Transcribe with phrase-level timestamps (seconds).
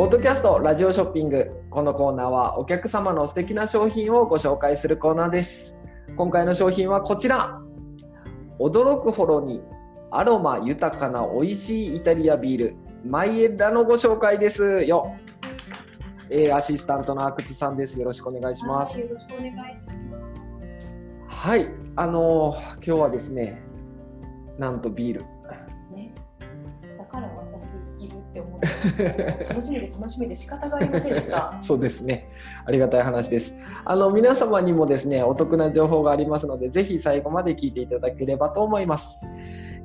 [0.00, 1.50] ポッドキャストラジオショッピング。
[1.68, 5.76] このコーナーはお客様の素敵な商品をご紹介するコーナーです。
[6.16, 7.60] 今回の商品はこちら。
[8.58, 9.60] 驚くほどに
[10.10, 12.76] アロマ豊かな美味しいイタリアビール。
[13.04, 15.14] マイエッラのご紹介ですよ、
[16.30, 18.00] えー、アシスタントの阿久津さんです。
[18.00, 18.98] よろしくお願いします。
[18.98, 21.20] よろしくお願いします。
[21.28, 23.60] はいあのー、今日はですね
[24.56, 25.26] なんとビール
[29.04, 32.28] 楽しみで楽しみで仕方がありませんでした そうですね
[32.64, 33.54] ありがたい話です
[33.84, 39.18] あの皆様にもですねお得な情報がありますのでぜひ最後まで聞いていただければと思います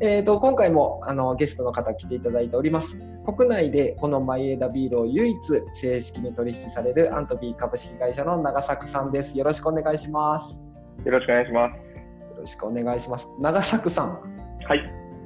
[0.02, 3.00] えーと、今回もあのゲストの方来ていただいております。
[3.26, 5.40] 国内でこのマイエダビールを唯一
[5.72, 9.38] 正式に取引されるアントビー株式会社の長作さんです。
[9.38, 10.62] よろしくお願いします。
[11.06, 11.76] よろしくお願いします。
[11.76, 13.30] よろしくお願いします。
[13.40, 14.20] 長作さん。
[14.68, 14.82] はい。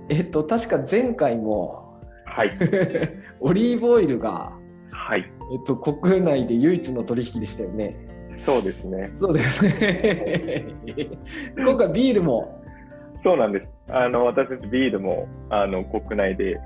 [0.10, 1.89] えっと確か前回も、
[2.30, 2.52] はい。
[3.40, 4.58] オリーブオイルが、
[4.92, 5.26] はい。
[5.52, 7.96] えっと国内で唯一の取引でしたよね。
[8.38, 9.12] そうですね。
[9.16, 10.66] そうですね。
[11.58, 12.62] 今回ビールも
[13.24, 13.72] そうなんです。
[13.90, 16.60] あの私たちビールもあの国内で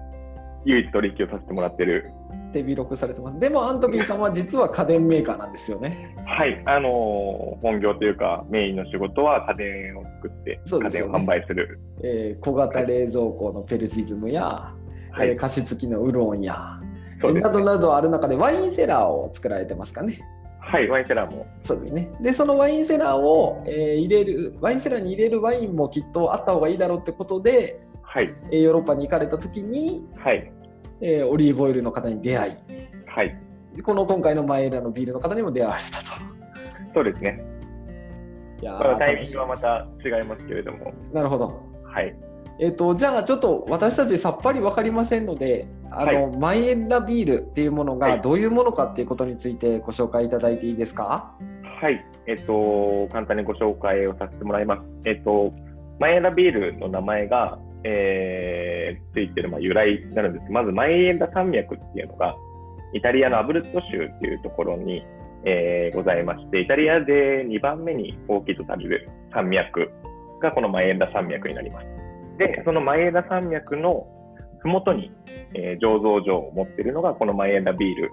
[0.65, 2.11] 唯一取引をさせてもらってる。
[2.51, 3.39] 手広くされてます。
[3.39, 6.15] でもアントピーさんは実は家電メーカーなんですよね。
[6.25, 11.79] はい、あの本業というかメインの仕事は家電を作って、家電を販売する。
[12.03, 14.71] えー、小型冷蔵庫のペルシズムや、
[15.13, 16.79] はい、えー、加湿器のウロンや、
[17.23, 20.19] ね、などなどある中でワインセラーを作られてますかね。
[20.59, 21.45] はい、ワインセラーも。
[21.63, 22.09] そうですね。
[22.21, 30.51] で、そのワインセラーを、えー、入れる、ワインセラーに入れるワインもきっとあった方がいいだろうってことで、はい、えー、ヨーロッパに行かれた時に、はい
[31.01, 32.53] えー、オリーブオイルの方に出会い、
[33.07, 33.35] はい、
[33.81, 36.33] この今回のマイエラのビールの方にも出会われたと。
[36.93, 37.43] そうですね。
[38.61, 40.93] いやタイミングはまた違いますけれども。
[41.11, 41.59] なるほど。
[41.83, 42.15] はい。
[42.59, 51.35] えーと、じゃあちょっと私たちさっぱり分かりませんのであの、はい、マイエッラビールっていうものがどういうものかっていうことについてご紹介いただいていいですか？
[51.81, 54.81] はい、えっ、ー、と簡単にご紹介をさせてもらいます。
[55.05, 55.51] えっ、ー、と
[55.99, 60.51] マイエッラビールの名前が、えー、ついてるまあ由来になるんです。
[60.51, 62.35] まずマイエッラ山脈っていうのが
[62.93, 65.03] イタリアのアブルット州っていうところに、
[65.43, 69.89] えー、ございましてイタリアで2番目に大きいとされる山脈
[70.41, 71.92] がこのマイエッラ山脈になります。
[72.37, 74.07] で、そのマイエダ山脈の
[74.59, 75.11] ふもとに、
[75.53, 78.11] えー、醸造所を持っているのがこのマイエダビール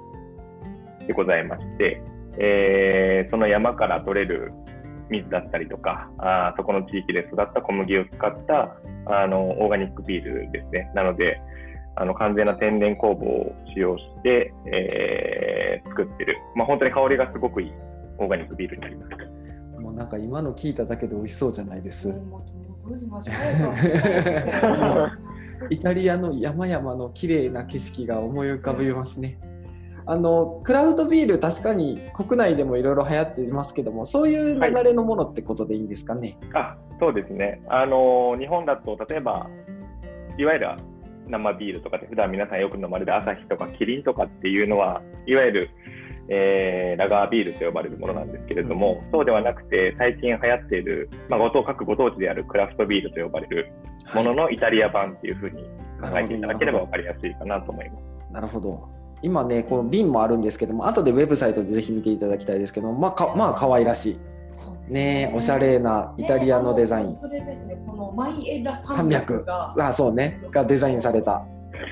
[1.07, 2.03] でございまして、
[2.39, 4.53] えー、その山から取れる
[5.09, 8.77] 水だったりとか、あそこの地域で育った小麦を使った
[9.07, 10.91] あのオーガニックビールですね。
[10.95, 11.41] なので、
[11.97, 17.73] あの完全な天然酵母を使用して、えー、作ってる、まあ、本当に香りがすごくいい
[18.19, 19.81] オーガニックビールになります。
[19.81, 22.09] もうなんか今の聞いただけで美味しそうじゃないです。
[25.71, 29.39] イタリアの山々の綺麗な景色が思い浮かびますね。
[30.07, 37.61] あのクラウドビール確かに国内でもいろいろ流行っていますけどもそういう流れのものってことでいいんですかね、はい、あそうですね。
[37.69, 39.49] あの日本だと例えば
[40.37, 40.69] いわゆる
[41.29, 45.71] 生ビールとかで普段皆さんよく飲まれるアサヒとかキリンとかっていうのはいわゆる
[46.33, 53.73] えー、ラガービールと呼ばれるものなんですけれども、うん、そうではなくて最近流行っている、まあ、ご当各ご当地であるクラフトビールと呼ばれる
[54.15, 55.65] もののイタリア版っていうふうに
[56.01, 58.33] 考えていただければ分かりやすいかなと思います。
[58.33, 58.89] なるほど
[59.23, 64.19] 今ねこの瓶もあるんですけども後でウェブサイトでぜひ見ていただきたいですけどまあかまあ可愛らしい。
[64.93, 67.15] ね、ね、おしゃれなイタリアのデザイン。
[67.15, 71.45] それですね、このマイエラ山脈があそうねがデザインされた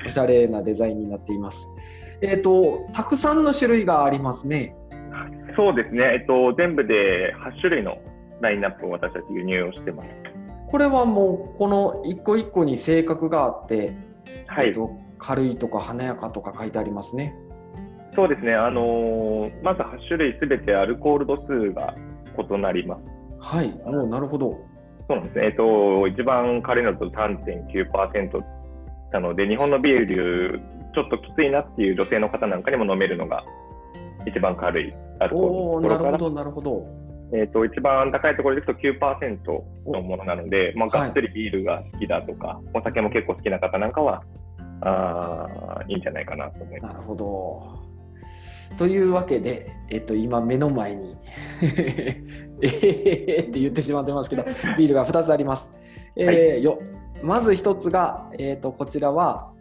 [0.05, 1.67] おしゃれなデザインになっています。
[2.21, 4.75] えっ、ー、と、たくさんの種類がありますね。
[5.55, 7.97] そうですね、えっと、全部で8種類の
[8.41, 10.09] ラインナップを私たち輸入をしてます。
[10.71, 13.93] これはもう、この一個一個に性格があって、
[14.47, 17.35] はいえっと、軽いとか華やかとか書いてありますね。
[18.15, 21.95] そうですね、あのー、まず8種類すべてアルコール度数が
[22.37, 23.01] 異なります。
[23.39, 24.59] はい、もうなるほど。
[25.07, 28.41] そうなんですね、えっと、一番軽いのと3.9%
[29.11, 30.61] なので、日本のビール
[30.93, 33.43] ちょっときついなっていう女性の方なんかにも飲めるのが
[34.25, 36.11] 一番軽いアルコールのところから。
[36.11, 36.99] なるほど、なるほど。
[37.31, 44.23] えーと、一番高いところでいくと9%のものなので、まあ、がっつりビールが好きだとか、はい、お酒も結構好きな方なんかは
[44.81, 46.93] あいいんじゃないかなと思います。
[46.93, 47.79] なるほど。
[48.77, 51.17] というわけで、えっと、今目の前に
[52.61, 54.43] えーって言ってしまってますけど
[54.77, 55.71] ビールが2つあります。
[56.15, 56.79] えー、はい、よ
[57.21, 59.51] まず1つが、えーとこちらは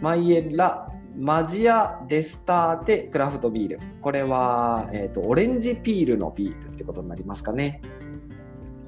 [0.00, 3.80] マイエラマジア・デスターテ・クラフトビール。
[4.00, 7.80] これは、えーと、オレンジピールのビールってことになりますかね。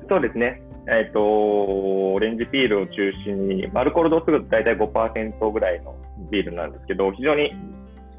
[0.09, 0.63] そうですね。
[0.87, 5.97] えっ、ー、と、オレンジピールを中心に、アルコール度数が大体5%ぐらいの
[6.31, 7.51] ビールなんですけど、非常に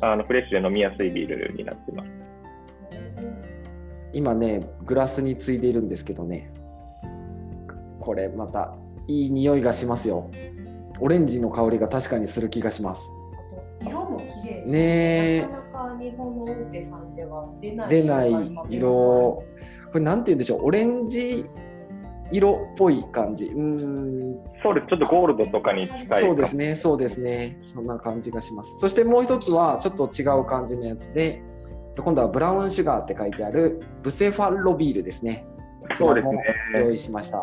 [0.02, 2.22] あのフレッシュで飲みやすいビールになってます。
[4.14, 6.52] 今ねグラスについでいるんですけどね
[8.00, 8.76] これまた
[9.08, 10.30] いい匂いがしますよ
[11.02, 13.12] オレンジの香りが確かにする気がします。
[13.34, 14.64] あと色も綺麗。
[14.66, 15.42] ねえ。
[15.42, 15.62] なかな
[15.96, 18.90] か日本の大手さんでは出ない出ない今色。
[18.90, 19.46] こ
[19.96, 20.66] れなんて言うんでしょう。
[20.66, 21.46] オレンジ
[22.32, 23.46] 色っぽい感じ。
[23.46, 24.40] うーん。
[24.56, 24.88] そうです。
[24.88, 26.76] ちょっとゴールドとかに近いそうですね。
[26.76, 27.58] そうですね。
[27.62, 28.78] そんな感じがします。
[28.78, 31.42] そしてもう一つはちょっと違う感じのやつで
[31.98, 35.46] 今度はブラウンシュガーって書いてあるブセファロビールですね。
[35.94, 36.44] そうですね。
[36.76, 37.40] 用意しました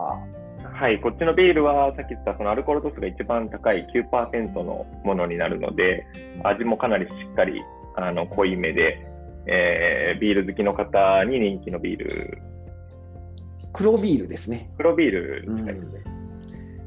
[0.78, 6.06] はい、こっちのビールはさっき言ったそのアルコール度数が一番高い9%のものになるので、
[6.44, 7.60] 味もかなりしっかり
[7.96, 9.04] あの濃いめで、
[9.48, 12.38] えービール好きの方に人気のビール、
[13.72, 14.70] 黒ビールですね。
[14.76, 15.48] 黒ビール。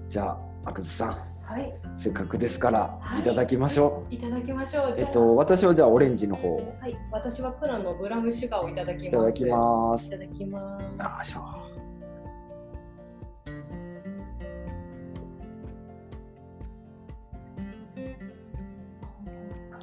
[0.08, 1.10] じゃあ阿久津さん。
[1.44, 1.74] はい。
[1.98, 3.20] せっかくですからはい。
[3.20, 4.18] いただきましょい。
[4.18, 4.96] ただきましょう。
[4.98, 6.48] えっと私はじゃあオレンジの方。
[6.48, 6.96] をはい。
[7.12, 9.08] 私はプラのブラウンシュガーをいただきます。
[9.08, 10.08] いただきます。
[10.08, 11.04] いただきます。
[11.04, 11.61] よいしょ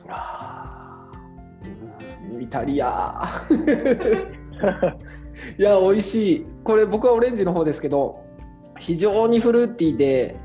[0.08, 2.34] あー。
[2.34, 3.28] うんイタリア。
[5.58, 6.46] いや美味しい。
[6.64, 8.24] これ僕はオレンジの方ですけど
[8.78, 10.36] 非常にフルーティーで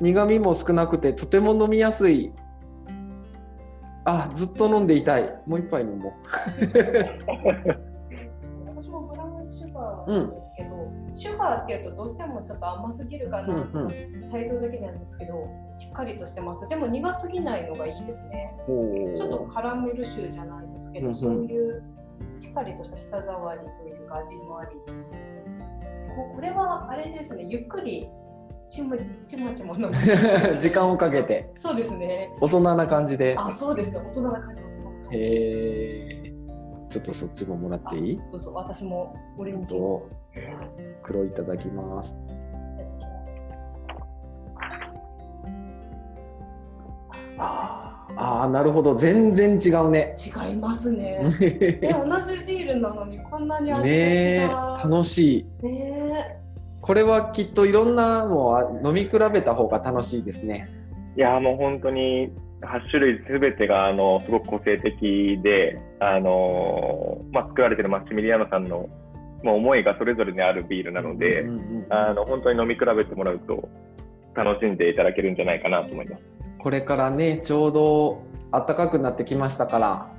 [0.00, 2.32] 苦みも少なくてとても飲みやすい。
[4.06, 5.34] あずっと飲んでいたい。
[5.46, 6.12] もう一杯飲もう。
[8.76, 10.73] 私もブラウンシュガーなんですけど、
[11.14, 13.88] シュガーっていうとどうしてもちょっと甘すぎるかなと
[14.30, 16.68] 対等だけなんですけどしっかりとしてます。
[16.68, 18.54] でも苦すぎないのがいいですね。
[18.66, 21.82] ちょっとカラメル臭じゃないですけど、そういう
[22.36, 24.70] しっかりとした舌触りというか味もあり。
[26.16, 27.46] ここれはあれですね。
[27.48, 28.08] ゆっくり
[28.68, 28.96] ちま
[29.26, 29.92] ちまちま飲む。
[30.58, 31.50] 時間をかけて。
[31.54, 32.30] そうですね。
[32.40, 33.36] 大人な感じで。
[33.38, 34.00] あそうですね。
[34.00, 36.23] 大人な感じ大人な感じへえ
[36.94, 38.20] ちょっとそっちももらっていい？
[38.30, 39.74] どうぞ私もオレンジ。
[41.02, 42.14] 黒いただきます。
[47.36, 48.94] あーあーなるほど。
[48.94, 50.14] 全然違うね。
[50.46, 51.20] 違います ね。
[51.20, 51.30] 同
[52.20, 53.90] じビールなのにこんなに味が違う。
[53.92, 54.48] え
[54.84, 55.66] 楽しい。
[55.66, 56.40] ね
[56.80, 60.68] これはきっといろんなのを飲み比べた方が楽しいですね。
[61.16, 62.30] いやーもう本当に
[62.66, 68.88] 8種類すべてがあのすごく個性的で、あのーまあ、作られてるマッシミリアーノさんの、
[69.42, 71.44] まあ、思いがそれぞれにあるビールなので、
[71.90, 73.68] あの本当に飲み比べてもらうと
[74.34, 76.22] 楽しんでいただけるんじゃないかなと思います。
[76.58, 80.10] これからねちょうど暖かくなってきましたから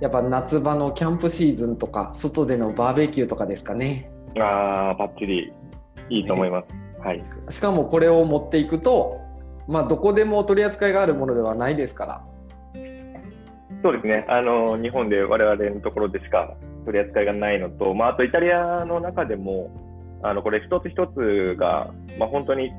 [0.00, 5.52] やっぱ夏場のキャンプシーズンとか外でのバーベキューとかですかねあーバッチリ
[6.10, 6.80] いいと思います。
[7.00, 9.20] はい、しかもこれを持っていくと
[9.70, 12.22] まあどこでも取り扱いがあるものではないですから。
[13.82, 19.70] そうですね、あの日本で我々のところでしか取り扱いがないのと、まあ、あとイタリアの中でも、
[20.22, 22.72] あのこれ一つ一つが、まあ、本当に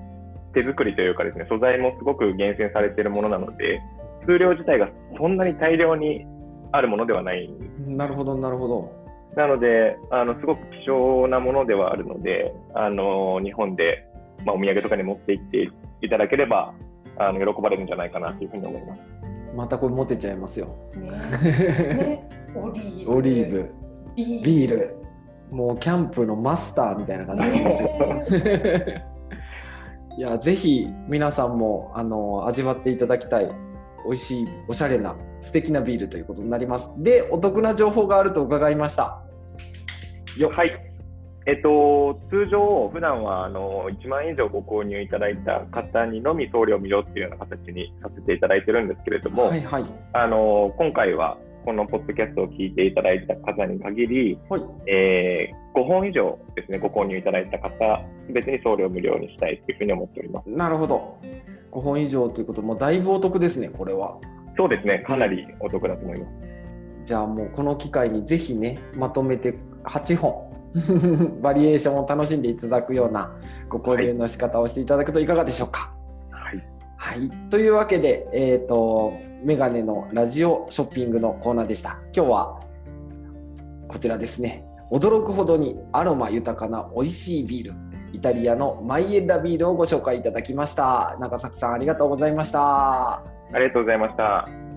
[0.54, 3.82] 手作りというかですね、素材もすごく厳選されているものなので、
[4.28, 6.26] 数量自体がそんなに大量に
[6.72, 7.50] あるものではない。
[7.88, 9.02] なるほどなるほど。
[9.36, 14.06] なので、あのすごく希少なものではあるので、あの日本で、
[14.46, 15.70] まあ、お土産とかに持って行って
[16.02, 16.74] いただければ、
[17.18, 19.02] あの喜ばれるんじゃないかなというふうに思います。
[19.56, 20.76] またこれ持てちゃいますよ。
[20.96, 21.12] ね。
[21.12, 22.30] ね。
[22.56, 23.14] オリーブ。
[23.14, 23.72] オリーブ。
[24.16, 24.44] ビール。
[24.44, 24.96] ビール。
[25.52, 28.44] もうキャンプのマスターみたいな感じがしますよ。
[28.44, 29.06] ね。
[30.18, 33.50] いやぜひ皆さんもあの味わっていただきたい
[34.06, 36.90] 美味しいおしゃれな素敵なビールということになります。
[36.98, 39.22] でお得な情報があると伺いました。
[40.38, 40.52] よっ。
[40.52, 40.91] はい。
[41.48, 49.86] えっと、通常、普段はあの1万円以上ご購入いただいた方にのみ送料無料っていうような形にさせていただいてるんですけれども、はいはい。
[50.14, 54.62] あの今回はこのポッドキャストを聞いていただいた方に限り、はい。
[54.88, 57.70] えー5本以上ですね、ご購入いただいた方、
[58.28, 60.50] すべてに送料無料にしたいというふうに思っております。
[60.50, 61.18] なるほど。
[61.72, 64.18] 5本以上ということもだいぶお得ですねこれは。
[64.58, 66.26] そうですね、かなりお得だと思いま
[67.02, 67.08] す。
[67.08, 69.56] じゃあもうこの機会にぜひねまとめて
[69.86, 70.51] 8本
[71.42, 73.32] バリエーションを楽しんでいただくような
[73.70, 75.92] ご購入の仕方をしていただくといかがでしょうか？
[76.32, 76.64] はい。
[76.98, 79.14] はい、というわけで、えー、と
[79.44, 81.98] メガネのラジオショッピングのコーナーでした。
[82.16, 82.60] 今日は
[83.88, 87.74] こちらですね驚くほどにアロマ豊かな美味しいビール
[88.14, 91.18] イタリアのマイエッラビールをご紹介いただきました。
[91.20, 93.16] 中作さんありがとうございました。
[93.18, 93.24] あ
[93.56, 94.71] りがとうございました。